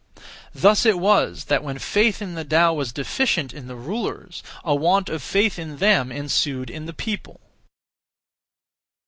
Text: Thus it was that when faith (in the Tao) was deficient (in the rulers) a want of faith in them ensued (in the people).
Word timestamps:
Thus 0.55 0.83
it 0.83 0.97
was 0.97 1.43
that 1.43 1.63
when 1.63 1.77
faith 1.77 2.23
(in 2.23 2.33
the 2.33 2.43
Tao) 2.43 2.73
was 2.73 2.91
deficient 2.91 3.53
(in 3.53 3.67
the 3.67 3.75
rulers) 3.75 4.41
a 4.63 4.73
want 4.73 5.09
of 5.09 5.21
faith 5.21 5.59
in 5.59 5.77
them 5.77 6.11
ensued 6.11 6.71
(in 6.71 6.87
the 6.87 6.91
people). 6.91 7.39